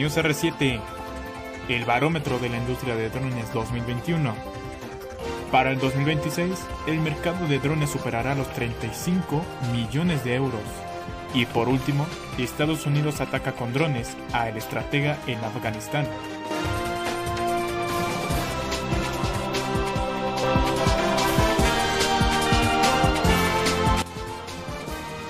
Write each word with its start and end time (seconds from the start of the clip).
News 0.00 0.16
R7, 0.16 0.80
el 1.68 1.84
barómetro 1.84 2.38
de 2.38 2.48
la 2.48 2.56
industria 2.56 2.96
de 2.96 3.10
drones 3.10 3.52
2021. 3.52 4.34
Para 5.52 5.72
el 5.72 5.78
2026, 5.78 6.58
el 6.86 7.00
mercado 7.00 7.46
de 7.46 7.58
drones 7.58 7.90
superará 7.90 8.34
los 8.34 8.50
35 8.54 9.44
millones 9.72 10.24
de 10.24 10.36
euros. 10.36 10.62
Y 11.34 11.44
por 11.44 11.68
último, 11.68 12.06
Estados 12.38 12.86
Unidos 12.86 13.20
ataca 13.20 13.52
con 13.52 13.74
drones 13.74 14.16
a 14.32 14.48
el 14.48 14.56
estratega 14.56 15.18
en 15.26 15.36
Afganistán. 15.44 16.06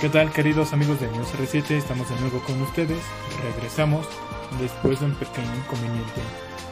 ¿Qué 0.01 0.09
tal 0.09 0.33
queridos 0.33 0.73
amigos 0.73 0.99
de 0.99 1.09
News 1.09 1.29
R7? 1.35 1.73
Estamos 1.73 2.09
de 2.09 2.19
nuevo 2.21 2.41
con 2.47 2.59
ustedes. 2.63 2.97
Regresamos 3.55 4.09
después 4.59 4.99
de 4.99 5.05
un 5.05 5.15
pequeño 5.15 5.55
inconveniente 5.55 6.23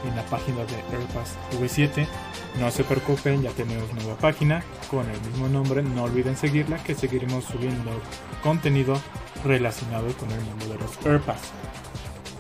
en 0.09 0.17
la 0.17 0.25
página 0.25 0.65
de 0.65 0.77
AirPass 0.97 1.37
V7. 1.61 2.07
No 2.59 2.70
se 2.70 2.85
preocupen, 2.85 3.43
ya 3.43 3.51
tenemos 3.51 3.93
nueva 3.93 4.17
página 4.17 4.65
con 4.91 5.05
el 5.11 5.20
mismo 5.20 5.47
nombre. 5.47 5.83
No 5.83 6.05
olviden 6.05 6.39
seguirla 6.39 6.83
que 6.83 6.95
seguiremos 6.95 7.45
subiendo 7.45 7.91
contenido 8.43 8.98
relacionado 9.45 10.07
con 10.17 10.31
el 10.31 10.41
mundo 10.41 10.67
de 10.67 10.79
los 10.79 11.07
AirPass. 11.07 11.53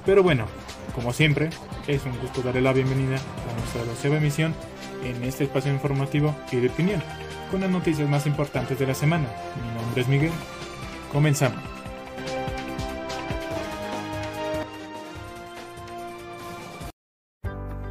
Pero 0.06 0.22
bueno, 0.22 0.46
como 0.94 1.12
siempre, 1.12 1.50
es 1.86 2.02
un 2.06 2.18
gusto 2.18 2.40
darle 2.40 2.62
la 2.62 2.72
bienvenida 2.72 3.16
a 3.16 3.60
nuestra 3.60 3.84
doceava 3.84 4.16
emisión 4.16 4.54
en 5.04 5.22
este 5.22 5.44
espacio 5.44 5.70
informativo 5.70 6.34
y 6.50 6.56
de 6.56 6.68
opinión 6.68 7.02
con 7.50 7.60
las 7.60 7.68
noticias 7.68 8.08
más 8.08 8.26
importantes 8.26 8.78
de 8.78 8.86
la 8.86 8.94
semana. 8.94 9.28
Mi 9.62 9.82
nombre 9.82 10.00
es 10.00 10.08
Miguel 10.08 10.32
Comenzamos. 11.12 11.58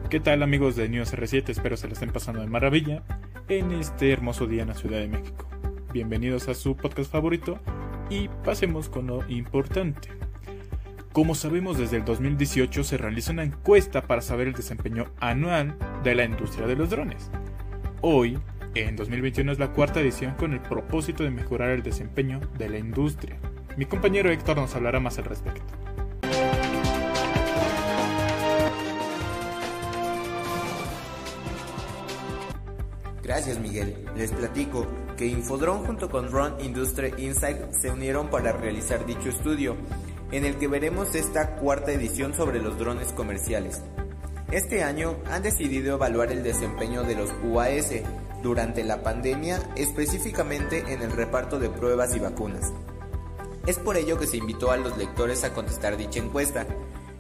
¿Qué 0.10 0.20
tal 0.20 0.44
amigos 0.44 0.76
de 0.76 0.88
News 0.88 1.14
R7? 1.14 1.50
Espero 1.50 1.76
se 1.76 1.88
la 1.88 1.94
estén 1.94 2.12
pasando 2.12 2.42
de 2.42 2.48
maravilla 2.48 3.04
en 3.50 3.72
este 3.72 4.12
hermoso 4.12 4.46
día 4.46 4.62
en 4.62 4.70
la 4.70 4.76
Ciudad 4.76 5.00
de 5.00 5.08
México. 5.08 5.48
Bienvenidos 5.92 6.48
a 6.48 6.54
su 6.54 6.78
podcast 6.78 7.12
favorito 7.12 7.60
y 8.10 8.30
pasemos 8.46 8.88
con 8.88 9.08
lo 9.08 9.28
importante. 9.28 10.10
Como 11.12 11.34
sabemos 11.34 11.78
desde 11.78 11.98
el 11.98 12.06
2018 12.06 12.84
se 12.84 12.98
realiza 12.98 13.32
una 13.32 13.44
encuesta 13.44 14.04
para 14.04 14.22
saber 14.22 14.48
el 14.48 14.54
desempeño 14.54 15.08
anual 15.20 15.76
de 16.04 16.14
la 16.14 16.24
industria 16.24 16.68
de 16.68 16.76
los 16.76 16.92
drones. 16.92 17.32
Hoy 18.02 18.38
en 18.82 18.96
2021 18.96 19.52
es 19.52 19.60
la 19.60 19.72
cuarta 19.72 20.00
edición 20.00 20.36
con 20.36 20.54
el 20.54 20.62
propósito 20.62 21.24
de 21.24 21.32
mejorar 21.32 21.70
el 21.70 21.84
desempeño 21.84 22.40
de 22.58 22.70
la 22.70 22.78
industria. 22.78 23.38
Mi 23.76 23.86
compañero 23.86 24.30
Héctor 24.30 24.58
nos 24.58 24.76
hablará 24.76 25.00
más 25.00 25.18
al 25.18 25.26
respecto. 25.26 25.62
Gracias 33.24 33.60
Miguel. 33.60 34.06
Les 34.16 34.32
platico 34.32 34.88
que 35.18 35.28
Infodrone 35.28 35.86
junto 35.86 36.10
con 36.10 36.30
Drone 36.30 36.64
Industry 36.64 37.14
Insight 37.18 37.72
se 37.72 37.92
unieron 37.92 38.30
para 38.30 38.54
realizar 38.54 39.06
dicho 39.06 39.30
estudio, 39.30 39.76
en 40.32 40.46
el 40.46 40.58
que 40.58 40.68
veremos 40.68 41.14
esta 41.16 41.56
cuarta 41.58 41.92
edición 41.92 42.34
sobre 42.34 42.62
los 42.62 42.78
drones 42.78 43.12
comerciales. 43.12 43.82
Este 44.52 44.82
año 44.84 45.18
han 45.30 45.44
decidido 45.44 45.96
evaluar 45.96 46.32
el 46.32 46.42
desempeño 46.42 47.04
de 47.04 47.16
los 47.16 47.30
UAS 47.44 47.92
durante 48.42 48.84
la 48.84 49.04
pandemia, 49.04 49.60
específicamente 49.76 50.94
en 50.94 51.02
el 51.02 51.12
reparto 51.12 51.60
de 51.60 51.70
pruebas 51.70 52.16
y 52.16 52.20
vacunas. 52.20 52.72
Es 53.66 53.78
por 53.80 53.98
ello 53.98 54.18
que 54.18 54.28
se 54.28 54.38
invitó 54.38 54.72
a 54.72 54.78
los 54.78 54.98
lectores 54.98 55.44
a 55.44 55.54
contestar 55.54 55.98
dicha 55.98 56.20
encuesta. 56.20 56.66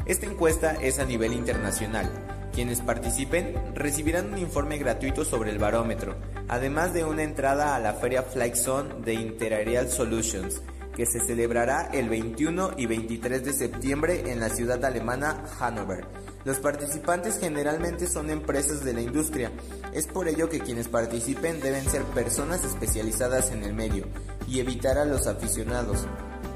Esta 0.05 0.25
encuesta 0.25 0.75
es 0.81 0.99
a 0.99 1.05
nivel 1.05 1.33
internacional. 1.33 2.09
Quienes 2.53 2.81
participen 2.81 3.53
recibirán 3.75 4.33
un 4.33 4.39
informe 4.39 4.77
gratuito 4.77 5.25
sobre 5.25 5.51
el 5.51 5.59
barómetro, 5.59 6.15
además 6.47 6.93
de 6.93 7.03
una 7.03 7.23
entrada 7.23 7.75
a 7.75 7.79
la 7.79 7.93
feria 7.93 8.23
Zone 8.55 8.95
de 9.03 9.13
Interaerial 9.13 9.89
Solutions, 9.89 10.61
que 10.97 11.05
se 11.05 11.19
celebrará 11.19 11.91
el 11.93 12.09
21 12.09 12.71
y 12.75 12.87
23 12.87 13.45
de 13.45 13.53
septiembre 13.53 14.31
en 14.31 14.39
la 14.39 14.49
ciudad 14.49 14.83
alemana 14.83 15.43
Hannover. 15.59 16.07
Los 16.43 16.57
participantes 16.57 17.37
generalmente 17.39 18.07
son 18.07 18.31
empresas 18.31 18.83
de 18.83 18.93
la 18.93 19.01
industria, 19.01 19.51
es 19.93 20.07
por 20.07 20.27
ello 20.27 20.49
que 20.49 20.59
quienes 20.59 20.87
participen 20.87 21.61
deben 21.61 21.87
ser 21.87 22.01
personas 22.03 22.65
especializadas 22.65 23.51
en 23.51 23.63
el 23.63 23.75
medio 23.75 24.07
y 24.47 24.59
evitar 24.59 24.97
a 24.97 25.05
los 25.05 25.27
aficionados. 25.27 26.07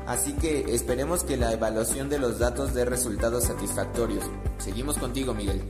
Así 0.07 0.33
que 0.33 0.73
esperemos 0.73 1.23
que 1.23 1.37
la 1.37 1.53
evaluación 1.53 2.09
de 2.09 2.17
los 2.17 2.39
datos 2.39 2.73
dé 2.73 2.83
resultados 2.83 3.43
satisfactorios. 3.43 4.23
Seguimos 4.57 4.97
contigo, 4.97 5.35
Miguel. 5.35 5.61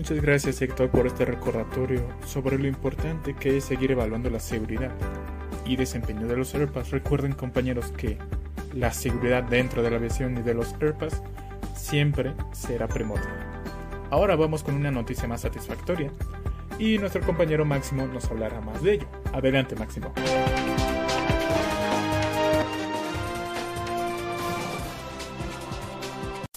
Muchas 0.00 0.22
gracias 0.22 0.62
Héctor 0.62 0.88
por 0.88 1.06
este 1.06 1.26
recordatorio 1.26 2.08
sobre 2.24 2.58
lo 2.58 2.66
importante 2.66 3.36
que 3.36 3.58
es 3.58 3.64
seguir 3.64 3.90
evaluando 3.90 4.30
la 4.30 4.40
seguridad 4.40 4.92
y 5.66 5.76
desempeño 5.76 6.26
de 6.26 6.38
los 6.38 6.54
AirPads. 6.54 6.90
Recuerden 6.90 7.32
compañeros 7.32 7.92
que 7.98 8.16
la 8.72 8.94
seguridad 8.94 9.42
dentro 9.42 9.82
de 9.82 9.90
la 9.90 9.98
aviación 9.98 10.38
y 10.38 10.40
de 10.40 10.54
los 10.54 10.72
AirPads 10.80 11.20
siempre 11.76 12.32
será 12.52 12.88
primordial. 12.88 13.28
Ahora 14.08 14.36
vamos 14.36 14.62
con 14.62 14.74
una 14.74 14.90
noticia 14.90 15.28
más 15.28 15.42
satisfactoria 15.42 16.10
y 16.78 16.96
nuestro 16.96 17.20
compañero 17.20 17.66
Máximo 17.66 18.06
nos 18.06 18.24
hablará 18.30 18.58
más 18.62 18.82
de 18.82 18.94
ello. 18.94 19.06
Adelante 19.34 19.76
Máximo. 19.76 20.14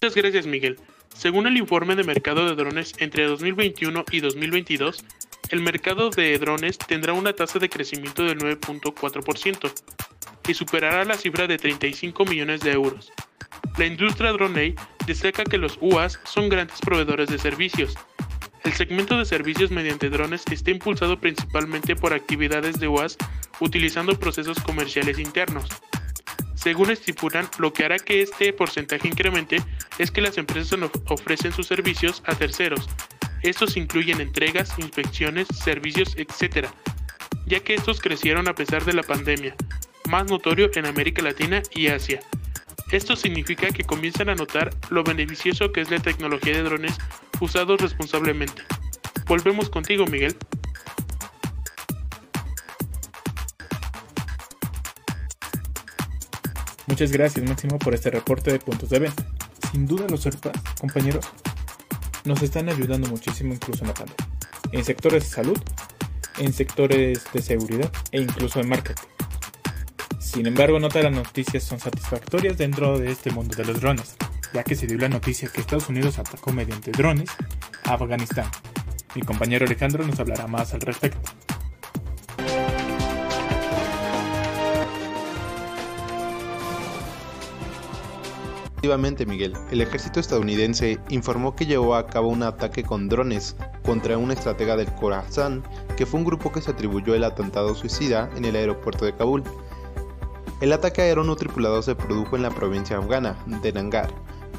Muchas 0.02 0.16
gracias 0.16 0.48
Miguel. 0.48 0.80
Según 1.24 1.48
el 1.48 1.56
informe 1.56 1.96
de 1.96 2.04
mercado 2.04 2.46
de 2.46 2.54
drones 2.54 2.96
entre 2.98 3.24
2021 3.24 4.04
y 4.12 4.20
2022, 4.20 5.06
el 5.52 5.62
mercado 5.62 6.10
de 6.10 6.38
drones 6.38 6.78
tendrá 6.78 7.14
una 7.14 7.32
tasa 7.32 7.60
de 7.60 7.70
crecimiento 7.70 8.26
del 8.26 8.40
9.4% 8.40 9.72
y 10.50 10.54
superará 10.54 11.06
la 11.06 11.16
cifra 11.16 11.48
de 11.48 11.56
35 11.58 12.26
millones 12.26 12.60
de 12.60 12.74
euros. 12.74 13.14
La 13.78 13.86
industria 13.86 14.34
droney 14.34 14.76
destaca 15.08 15.46
que 15.46 15.58
los 15.58 15.78
UAS 15.80 16.20
son 16.26 16.50
grandes 16.50 16.82
proveedores 16.82 17.30
de 17.30 17.38
servicios. 17.38 17.96
El 18.66 18.74
segmento 18.74 19.18
de 19.18 19.24
servicios 19.24 19.72
mediante 19.72 20.10
drones 20.10 20.44
está 20.52 20.72
impulsado 20.72 21.22
principalmente 21.22 21.96
por 21.96 22.14
actividades 22.14 22.82
de 22.82 22.90
UAS 22.90 23.16
utilizando 23.62 24.20
procesos 24.20 24.60
comerciales 24.60 25.20
internos. 25.20 25.70
Según 26.64 26.92
estipulan, 26.92 27.50
lo 27.60 27.74
que 27.74 27.84
hará 27.84 28.00
que 28.00 28.22
este 28.22 28.54
porcentaje 28.54 29.10
incremente 29.10 29.58
es 29.98 30.12
que 30.12 30.22
las 30.22 30.38
empresas 30.38 30.80
ofrecen 31.10 31.52
sus 31.52 31.68
servicios 31.68 32.24
a 32.26 32.36
terceros. 32.36 32.90
Estos 33.42 33.76
incluyen 33.76 34.22
entregas, 34.22 34.80
inspecciones, 34.80 35.50
servicios, 35.50 36.16
etc., 36.16 36.68
ya 37.46 37.60
que 37.60 37.74
estos 37.74 38.00
crecieron 38.00 38.48
a 38.48 38.56
pesar 38.56 38.86
de 38.86 38.94
la 38.94 39.04
pandemia, 39.04 39.58
más 40.08 40.32
notorio 40.32 40.72
en 40.76 40.86
América 40.86 41.22
Latina 41.22 41.62
y 41.76 41.88
Asia. 41.88 42.22
Esto 42.94 43.18
significa 43.18 43.68
que 43.68 43.84
comienzan 43.84 44.30
a 44.30 44.36
notar 44.36 44.70
lo 44.90 45.04
beneficioso 45.04 45.74
que 45.74 45.82
es 45.82 45.92
la 45.92 46.00
tecnología 46.00 46.54
de 46.54 46.64
drones 46.64 46.98
usados 47.42 47.82
responsablemente. 47.82 48.64
Volvemos 49.28 49.70
contigo, 49.70 50.06
Miguel. 50.06 50.38
Muchas 56.94 57.12
gracias 57.12 57.44
Máximo 57.44 57.80
por 57.80 57.96
este 57.96 58.12
reporte 58.12 58.52
de 58.52 58.60
puntos 58.60 58.88
de 58.92 59.00
venta. 59.00 59.26
Sin 59.72 59.88
duda 59.88 60.06
los 60.08 60.28
ERPAs, 60.28 60.54
compañeros, 60.80 61.26
nos 62.24 62.44
están 62.44 62.70
ayudando 62.70 63.08
muchísimo 63.08 63.52
incluso 63.52 63.84
en 63.84 63.88
la 63.88 63.96
pandemia. 63.96 64.28
En 64.72 64.86
sectores 64.86 65.24
de 65.24 65.30
salud, 65.30 65.58
en 66.38 66.54
sectores 66.54 67.24
de 67.34 67.42
seguridad 67.42 67.92
e 68.12 68.22
incluso 68.22 68.60
en 68.60 68.70
marketing. 68.70 69.08
Sin 70.20 70.46
embargo, 70.46 70.80
no 70.80 70.90
todas 70.90 71.06
las 71.06 71.14
noticias 71.14 71.64
son 71.64 71.80
satisfactorias 71.80 72.60
dentro 72.60 73.00
de 73.00 73.10
este 73.10 73.32
mundo 73.32 73.56
de 73.56 73.66
los 73.66 73.82
drones, 73.82 74.16
ya 74.54 74.64
que 74.64 74.76
se 74.76 74.86
dio 74.86 75.00
la 75.00 75.10
noticia 75.10 75.50
que 75.50 75.62
Estados 75.62 75.90
Unidos 75.90 76.20
atacó 76.20 76.54
mediante 76.54 76.92
drones 76.92 77.32
a 77.86 77.96
Afganistán. 77.96 78.52
Mi 79.16 79.24
compañero 79.24 79.66
Alejandro 79.66 80.06
nos 80.06 80.20
hablará 80.20 80.46
más 80.46 80.76
al 80.76 80.82
respecto. 80.82 81.33
Efectivamente, 88.84 89.26
Miguel, 89.26 89.54
el 89.72 89.80
ejército 89.80 90.20
estadounidense 90.20 91.00
informó 91.08 91.56
que 91.56 91.66
llevó 91.66 91.96
a 91.96 92.06
cabo 92.06 92.28
un 92.28 92.44
ataque 92.44 92.84
con 92.84 93.08
drones 93.08 93.56
contra 93.86 94.18
un 94.18 94.30
estratega 94.30 94.76
del 94.76 94.92
Khorasan, 94.92 95.64
que 95.96 96.06
fue 96.06 96.20
un 96.20 96.26
grupo 96.26 96.52
que 96.52 96.60
se 96.60 96.72
atribuyó 96.72 97.16
el 97.16 97.24
atentado 97.24 97.76
suicida 97.76 98.30
en 98.36 98.44
el 98.44 98.58
aeropuerto 98.58 99.06
de 99.06 99.16
Kabul. 99.16 99.42
El 100.60 100.74
ataque 100.74 101.02
aéreo 101.02 101.24
no 101.24 101.38
tripulado 101.38 101.82
se 101.82 101.96
produjo 101.96 102.36
en 102.36 102.42
la 102.42 102.50
provincia 102.50 102.98
afgana 102.98 103.38
de 103.46 103.72
Nangar. 103.72 104.14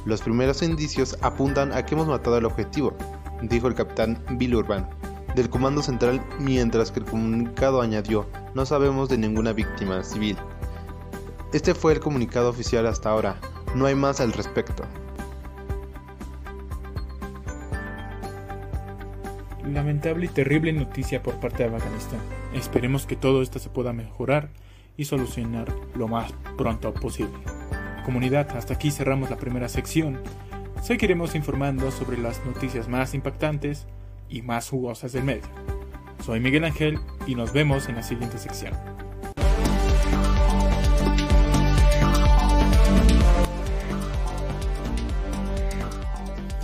Los 0.06 0.22
primeros 0.22 0.62
indicios 0.62 1.18
apuntan 1.20 1.74
a 1.74 1.84
que 1.84 1.94
hemos 1.94 2.08
matado 2.08 2.36
al 2.36 2.46
objetivo, 2.46 2.94
dijo 3.42 3.68
el 3.68 3.74
capitán 3.74 4.24
Bill 4.38 4.54
Urban, 4.54 4.88
del 5.36 5.50
Comando 5.50 5.82
Central, 5.82 6.24
mientras 6.38 6.90
que 6.90 7.00
el 7.00 7.04
comunicado 7.04 7.82
añadió, 7.82 8.26
no 8.54 8.64
sabemos 8.64 9.10
de 9.10 9.18
ninguna 9.18 9.52
víctima 9.52 10.02
civil. 10.02 10.38
Este 11.52 11.74
fue 11.74 11.92
el 11.92 12.00
comunicado 12.00 12.48
oficial 12.48 12.86
hasta 12.86 13.10
ahora, 13.10 13.38
no 13.74 13.86
hay 13.86 13.94
más 13.94 14.20
al 14.20 14.32
respecto. 14.32 14.84
Lamentable 19.64 20.26
y 20.26 20.28
terrible 20.28 20.72
noticia 20.72 21.22
por 21.22 21.40
parte 21.40 21.68
de 21.68 21.74
Afganistán. 21.74 22.20
Esperemos 22.52 23.06
que 23.06 23.16
todo 23.16 23.42
esto 23.42 23.58
se 23.58 23.70
pueda 23.70 23.92
mejorar 23.92 24.50
y 24.96 25.06
solucionar 25.06 25.72
lo 25.94 26.06
más 26.06 26.32
pronto 26.56 26.92
posible. 26.94 27.34
Comunidad, 28.04 28.56
hasta 28.56 28.74
aquí 28.74 28.90
cerramos 28.90 29.30
la 29.30 29.36
primera 29.36 29.68
sección. 29.68 30.20
Seguiremos 30.82 31.34
informando 31.34 31.90
sobre 31.90 32.18
las 32.18 32.44
noticias 32.44 32.88
más 32.88 33.14
impactantes 33.14 33.86
y 34.28 34.42
más 34.42 34.68
jugosas 34.68 35.12
del 35.12 35.24
medio. 35.24 35.48
Soy 36.24 36.40
Miguel 36.40 36.64
Ángel 36.64 36.98
y 37.26 37.34
nos 37.34 37.52
vemos 37.52 37.88
en 37.88 37.96
la 37.96 38.02
siguiente 38.02 38.38
sección. 38.38 38.72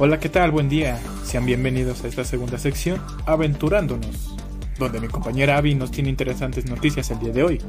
Hola, 0.02 0.18
¿qué 0.18 0.30
tal? 0.30 0.50
Buen 0.50 0.70
día. 0.70 0.98
Sean 1.24 1.44
bienvenidos 1.44 2.02
a 2.02 2.08
esta 2.08 2.24
segunda 2.24 2.56
sección, 2.56 3.02
Aventurándonos, 3.26 4.34
donde 4.78 4.98
mi 4.98 5.08
compañera 5.08 5.58
Abby 5.58 5.74
nos 5.74 5.90
tiene 5.90 6.08
interesantes 6.08 6.64
noticias 6.64 7.10
el 7.10 7.18
día 7.18 7.32
de 7.34 7.42
hoy. 7.42 7.60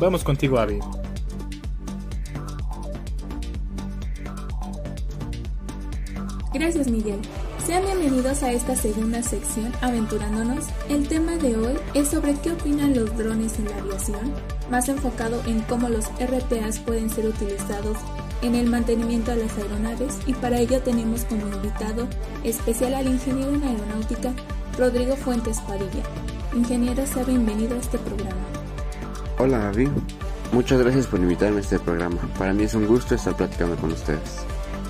Vamos 0.00 0.24
contigo, 0.24 0.58
Abby. 0.58 0.80
Gracias, 6.52 6.88
Miguel. 6.88 7.20
Sean 7.64 7.84
bienvenidos 7.84 8.42
a 8.42 8.50
esta 8.50 8.74
segunda 8.74 9.22
sección 9.22 9.70
Aventurándonos. 9.80 10.64
El 10.88 11.06
tema 11.06 11.36
de 11.36 11.56
hoy 11.56 11.76
es 11.94 12.08
sobre 12.08 12.34
qué 12.42 12.50
opinan 12.50 12.92
los 12.92 13.16
drones 13.16 13.56
en 13.60 13.66
la 13.66 13.76
aviación, 13.76 14.32
más 14.68 14.88
enfocado 14.88 15.40
en 15.46 15.60
cómo 15.60 15.88
los 15.88 16.06
RPAs 16.18 16.80
pueden 16.80 17.08
ser 17.08 17.26
utilizados 17.26 17.98
en 18.42 18.54
el 18.54 18.68
mantenimiento 18.68 19.32
de 19.32 19.44
las 19.44 19.56
aeronaves 19.58 20.18
y 20.26 20.32
para 20.34 20.58
ello 20.58 20.80
tenemos 20.82 21.24
como 21.24 21.48
invitado 21.48 22.06
especial 22.44 22.94
al 22.94 23.06
ingeniero 23.06 23.54
en 23.54 23.62
aeronáutica 23.62 24.32
Rodrigo 24.78 25.16
Fuentes 25.16 25.60
Padilla. 25.60 26.02
Ingeniero, 26.54 27.06
sea 27.06 27.24
bienvenido 27.24 27.76
a 27.76 27.80
este 27.80 27.98
programa. 27.98 28.40
Hola 29.38 29.58
Gaby, 29.58 29.88
muchas 30.52 30.80
gracias 30.80 31.06
por 31.06 31.20
invitarme 31.20 31.58
a 31.58 31.60
este 31.60 31.78
programa. 31.78 32.18
Para 32.38 32.52
mí 32.52 32.64
es 32.64 32.74
un 32.74 32.86
gusto 32.86 33.14
estar 33.14 33.36
platicando 33.36 33.76
con 33.76 33.92
ustedes. 33.92 34.44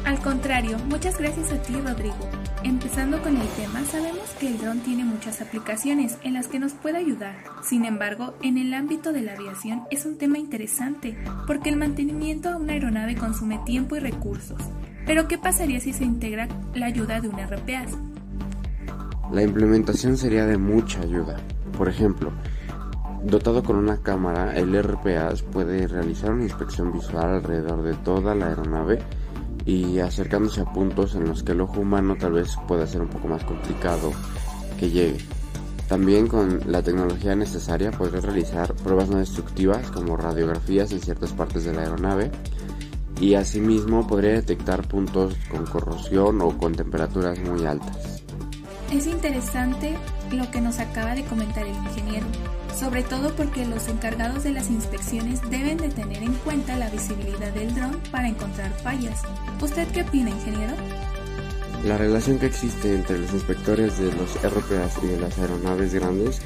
Al 0.04 0.18
contrario, 0.20 0.78
muchas 0.86 1.18
gracias 1.18 1.52
a 1.52 1.60
ti 1.60 1.74
Rodrigo. 1.74 2.16
Empezando 2.64 3.22
con 3.22 3.36
el 3.36 3.46
tema, 3.50 3.84
sabemos 3.84 4.30
que 4.40 4.48
el 4.48 4.58
dron 4.58 4.80
tiene 4.80 5.04
muchas 5.04 5.40
aplicaciones 5.40 6.18
en 6.24 6.34
las 6.34 6.48
que 6.48 6.58
nos 6.58 6.72
puede 6.72 6.98
ayudar. 6.98 7.36
Sin 7.62 7.84
embargo, 7.84 8.34
en 8.42 8.58
el 8.58 8.74
ámbito 8.74 9.12
de 9.12 9.22
la 9.22 9.34
aviación 9.34 9.84
es 9.90 10.04
un 10.04 10.18
tema 10.18 10.38
interesante, 10.38 11.16
porque 11.46 11.68
el 11.68 11.76
mantenimiento 11.76 12.48
a 12.48 12.56
una 12.56 12.72
aeronave 12.72 13.14
consume 13.14 13.60
tiempo 13.64 13.94
y 13.96 14.00
recursos. 14.00 14.60
Pero 15.06 15.28
¿qué 15.28 15.38
pasaría 15.38 15.78
si 15.78 15.92
se 15.92 16.04
integra 16.04 16.48
la 16.74 16.86
ayuda 16.86 17.20
de 17.20 17.28
un 17.28 17.38
RPAS? 17.38 17.96
La 19.32 19.42
implementación 19.42 20.16
sería 20.16 20.44
de 20.44 20.58
mucha 20.58 21.00
ayuda. 21.00 21.36
Por 21.76 21.88
ejemplo, 21.88 22.32
Dotado 23.22 23.64
con 23.64 23.76
una 23.76 23.96
cámara, 24.00 24.56
el 24.56 24.80
RPAS 24.80 25.42
puede 25.42 25.88
realizar 25.88 26.30
una 26.30 26.44
inspección 26.44 26.92
visual 26.92 27.34
alrededor 27.34 27.82
de 27.82 27.94
toda 27.94 28.32
la 28.34 28.46
aeronave 28.46 29.00
y 29.64 29.98
acercándose 29.98 30.60
a 30.60 30.72
puntos 30.72 31.14
en 31.14 31.26
los 31.26 31.42
que 31.42 31.52
el 31.52 31.60
ojo 31.60 31.80
humano 31.80 32.16
tal 32.18 32.32
vez 32.32 32.56
pueda 32.66 32.86
ser 32.86 33.02
un 33.02 33.08
poco 33.08 33.28
más 33.28 33.44
complicado 33.44 34.12
que 34.78 34.90
llegue. 34.90 35.18
También 35.88 36.26
con 36.26 36.60
la 36.66 36.82
tecnología 36.82 37.34
necesaria 37.34 37.90
podría 37.90 38.20
realizar 38.20 38.74
pruebas 38.74 39.08
no 39.08 39.18
destructivas 39.18 39.90
como 39.90 40.16
radiografías 40.16 40.92
en 40.92 41.00
ciertas 41.00 41.32
partes 41.32 41.64
de 41.64 41.72
la 41.72 41.82
aeronave 41.82 42.30
y 43.20 43.34
asimismo 43.34 44.06
podría 44.06 44.32
detectar 44.32 44.86
puntos 44.86 45.34
con 45.50 45.64
corrosión 45.66 46.40
o 46.42 46.56
con 46.58 46.74
temperaturas 46.74 47.38
muy 47.40 47.64
altas. 47.64 48.22
Es 48.92 49.06
interesante 49.06 49.96
lo 50.30 50.50
que 50.50 50.60
nos 50.60 50.78
acaba 50.78 51.14
de 51.14 51.24
comentar 51.24 51.64
el 51.66 51.74
ingeniero 51.74 52.26
sobre 52.74 53.02
todo 53.02 53.34
porque 53.34 53.66
los 53.66 53.88
encargados 53.88 54.44
de 54.44 54.52
las 54.52 54.70
inspecciones 54.70 55.40
deben 55.50 55.78
de 55.78 55.88
tener 55.88 56.22
en 56.22 56.34
cuenta 56.34 56.76
la 56.76 56.90
visibilidad 56.90 57.52
del 57.52 57.74
dron 57.74 58.00
para 58.10 58.28
encontrar 58.28 58.72
fallas. 58.82 59.22
¿Usted 59.60 59.88
qué 59.88 60.02
opina, 60.02 60.30
ingeniero? 60.30 60.74
La 61.84 61.96
relación 61.96 62.38
que 62.38 62.46
existe 62.46 62.94
entre 62.94 63.18
los 63.18 63.32
inspectores 63.32 63.98
de 63.98 64.12
los 64.12 64.34
RPAs 64.42 64.98
y 65.02 65.06
de 65.06 65.20
las 65.20 65.38
aeronaves 65.38 65.94
grandes 65.94 66.42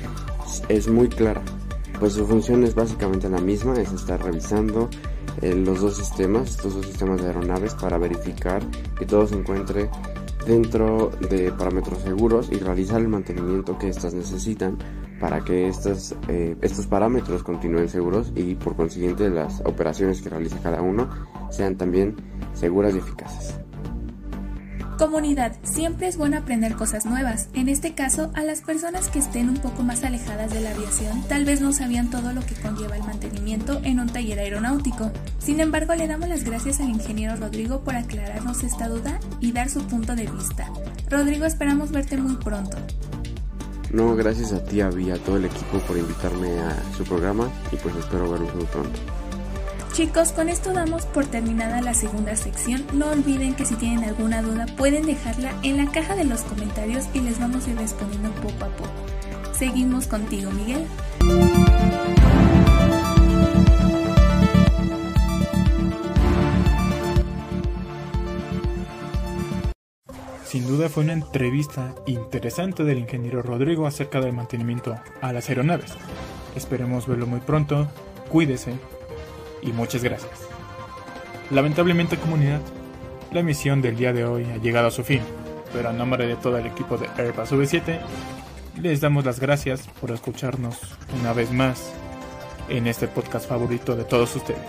es 0.69 0.89
muy 0.89 1.09
clara, 1.09 1.43
pues 1.99 2.13
su 2.13 2.27
función 2.27 2.65
es 2.65 2.75
básicamente 2.75 3.29
la 3.29 3.41
misma, 3.41 3.81
es 3.81 3.93
estar 3.93 4.23
revisando 4.23 4.91
eh, 5.41 5.55
los 5.55 5.81
dos 5.81 5.97
sistemas, 5.97 6.51
estos 6.51 6.75
dos 6.75 6.87
sistemas 6.87 7.21
de 7.21 7.29
aeronaves 7.29 7.75
para 7.75 7.97
verificar 7.97 8.63
que 8.99 9.07
todo 9.07 9.27
se 9.27 9.37
encuentre 9.37 9.89
dentro 10.47 11.11
de 11.31 11.53
parámetros 11.53 11.99
seguros 12.01 12.49
y 12.51 12.57
realizar 12.57 13.01
el 13.01 13.09
mantenimiento 13.09 13.79
que 13.79 13.89
éstas 13.89 14.15
necesitan 14.15 14.79
para 15.21 15.45
que 15.45 15.69
estos, 15.69 16.15
eh, 16.29 16.57
estos 16.61 16.87
parámetros 16.87 17.43
continúen 17.43 17.89
seguros 17.89 18.33
y 18.35 18.55
por 18.57 18.75
consiguiente 18.75 19.31
las 19.31 19.61
operaciones 19.61 20.21
que 20.21 20.29
realiza 20.29 20.59
cada 20.61 20.83
uno 20.83 21.09
sean 21.51 21.77
también 21.77 22.17
seguras 22.55 22.95
y 22.95 22.99
eficaces. 22.99 23.55
Comunidad, 25.03 25.57
siempre 25.65 26.07
es 26.07 26.17
bueno 26.17 26.39
aprender 26.39 26.77
cosas 26.77 27.07
nuevas. 27.07 27.49
En 27.55 27.69
este 27.69 27.93
caso, 27.93 28.31
a 28.35 28.45
las 28.45 28.61
personas 28.61 29.09
que 29.09 29.19
estén 29.19 29.49
un 29.49 29.57
poco 29.57 29.83
más 29.83 30.05
alejadas 30.05 30.55
de 30.55 30.61
la 30.61 30.71
aviación, 30.71 31.25
tal 31.27 31.45
vez 31.45 31.61
no 31.61 31.73
sabían 31.73 32.09
todo 32.09 32.33
lo 32.33 32.41
que 32.47 32.55
conlleva 32.55 32.97
el 32.97 33.03
mantenimiento 33.03 33.81
en 33.83 33.99
un 33.99 34.09
taller 34.09 34.39
aeronáutico. 34.39 35.11
Sin 35.41 35.59
embargo, 35.59 35.97
le 35.97 36.07
damos 36.07 36.29
las 36.29 36.45
gracias 36.45 36.79
al 36.79 36.89
ingeniero 36.89 37.35
Rodrigo 37.35 37.81
por 37.81 37.97
aclararnos 37.97 38.63
esta 38.63 38.89
duda 38.89 39.19
y 39.41 39.51
dar 39.51 39.71
su 39.71 39.85
punto 39.89 40.15
de 40.15 40.29
vista. 40.29 40.71
Rodrigo, 41.11 41.47
esperamos 41.47 41.91
verte 41.91 42.17
muy 42.17 42.37
pronto. 42.37 42.77
No, 43.91 44.15
gracias 44.15 44.53
a 44.53 44.63
ti, 44.65 44.83
a 44.83 44.87
a 44.87 45.19
todo 45.19 45.37
el 45.37 45.47
equipo 45.47 45.79
por 45.81 45.99
invitarme 45.99 46.61
a 46.61 46.81
su 46.97 47.03
programa 47.03 47.51
y 47.73 47.77
pues 47.77 47.97
espero 47.97 48.31
verlos 48.31 48.55
muy 48.55 48.67
pronto. 48.67 49.01
Chicos, 49.93 50.33
con 50.33 50.49
esto 50.49 50.73
damos 50.73 51.05
por 51.05 51.27
terminada 51.27 51.83
la 51.83 51.93
segunda 51.93 52.35
sección. 52.35 52.87
No 52.95 53.11
olviden 53.11 53.55
que 53.55 53.67
si 53.67 53.75
tienen 53.75 54.05
alguna 54.05 54.41
duda 54.41 54.65
pueden 54.79 55.05
dejarla 55.05 55.53
en 55.63 55.77
la 55.77 55.93
caja 55.93 56.17
de 56.17 56.25
los 56.25 56.41
comentarios 56.41 57.05
y 57.13 57.21
les 57.21 57.39
vamos 57.39 57.67
a 57.67 57.71
ir 57.73 57.77
respondiendo 57.77 58.31
poco 58.37 58.65
a 58.65 58.69
poco. 58.69 58.91
Seguimos 59.53 60.07
contigo, 60.07 60.51
Miguel. 60.53 60.87
Sin 70.47 70.67
duda 70.67 70.89
fue 70.89 71.05
una 71.05 71.13
entrevista 71.13 71.95
interesante 72.07 72.85
del 72.85 72.97
ingeniero 72.97 73.43
Rodrigo 73.43 73.87
acerca 73.87 74.23
del 74.23 74.33
mantenimiento 74.33 74.99
a 75.21 75.33
las 75.35 75.51
aeronaves. 75.51 75.93
Esperemos 76.57 77.07
verlo 77.07 77.27
muy 77.27 77.41
pronto, 77.41 77.89
cuídese 78.31 78.79
y 79.63 79.73
muchas 79.73 80.03
gracias. 80.03 80.33
Lamentablemente 81.51 82.17
comunidad, 82.17 82.61
la 83.33 83.41
emisión 83.41 83.81
del 83.81 83.97
día 83.97 84.13
de 84.13 84.25
hoy 84.25 84.45
ha 84.45 84.57
llegado 84.57 84.89
a 84.89 84.91
su 84.91 85.05
fin, 85.05 85.21
pero 85.73 85.89
a 85.89 85.93
nombre 85.93 86.27
de 86.27 86.37
todo 86.37 86.59
el 86.59 86.67
equipo 86.67 86.99
de 86.99 87.09
Airbus 87.17 87.53
V7, 87.53 88.01
les 88.81 89.01
damos 89.01 89.25
las 89.25 89.41
gracias 89.41 89.89
por 90.01 90.11
escucharnos 90.11 90.79
una 91.21 91.33
vez 91.33 91.53
más 91.53 91.93
en 92.69 92.87
este 92.87 93.09
podcast 93.09 93.49
favorito 93.49 93.97
de 93.97 94.05
todos 94.05 94.35
ustedes. 94.35 94.61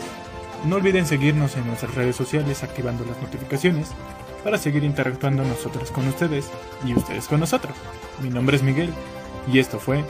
No 0.65 0.77
olviden 0.77 1.05
seguirnos 1.05 1.57
en 1.57 1.67
nuestras 1.67 1.93
redes 1.95 2.15
sociales 2.15 2.63
activando 2.63 3.05
las 3.05 3.21
notificaciones 3.21 3.89
para 4.43 4.57
seguir 4.57 4.83
interactuando 4.83 5.43
nosotros 5.43 5.91
con 5.91 6.07
ustedes 6.07 6.49
y 6.85 6.93
ustedes 6.93 7.27
con 7.27 7.39
nosotros. 7.39 7.73
Mi 8.21 8.29
nombre 8.29 8.57
es 8.57 8.63
Miguel 8.63 8.89
y 9.51 9.59
esto 9.59 9.79
fue 9.79 10.03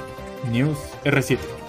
News 0.51 0.77
R7. 1.05 1.62